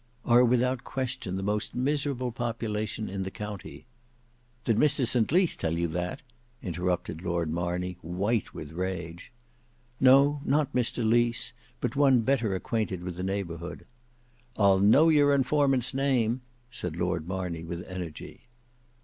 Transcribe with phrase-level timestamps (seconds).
[0.25, 3.85] "Are without question the most miserable population in the county."
[4.65, 6.23] "Did Mr St Lys tell you that?"
[6.63, 9.31] interrupted Lord Marney, white with rage.
[9.99, 13.85] "No, not Mr Lys, but one better acquainted with the neighbourhood."
[14.57, 16.41] "I'll know your informant's name,"
[16.71, 18.47] said Lord Marney with energy.